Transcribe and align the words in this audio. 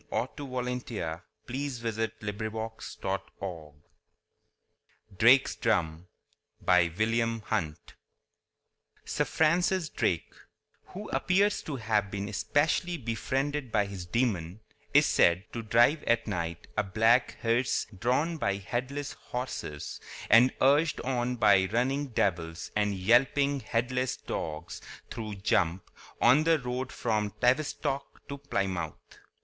(1859ŌĆō1946). 0.01 0.87
The 1.45 1.59
Haunters 1.61 1.99
and 2.01 2.39
the 2.39 2.49
Haunted. 2.49 3.03
1921. 3.03 3.71
XII. 3.71 5.15
Drake's 5.19 5.55
Drum 5.57 6.07
By 6.59 6.91
WILLIAM 6.97 7.41
HUNT 7.41 7.93
SIR 9.05 9.25
FRANCIS 9.25 9.89
DRAKE—who 9.89 11.09
appears 11.09 11.61
to 11.61 11.75
have 11.75 12.09
been 12.09 12.27
especially 12.29 12.97
befriended 12.97 13.71
by 13.71 13.85
his 13.85 14.07
demon—is 14.07 15.05
said 15.05 15.43
to 15.53 15.61
drive 15.61 16.03
at 16.05 16.25
night 16.25 16.65
a 16.75 16.83
black 16.83 17.37
hearse 17.41 17.85
drawn 17.95 18.37
by 18.37 18.55
headless 18.55 19.11
horses, 19.13 20.01
and 20.31 20.51
urged 20.63 20.99
on 21.01 21.35
by 21.35 21.69
running 21.71 22.07
devils 22.07 22.71
and 22.75 22.95
yelping, 22.95 23.59
headless 23.59 24.17
dogs, 24.17 24.81
through 25.11 25.35
Jump, 25.35 25.91
on 26.19 26.43
the 26.43 26.57
road 26.57 26.91
from 26.91 27.29
Tavistock 27.39 28.27
to 28.27 28.39
Plymouth. 28.39 28.95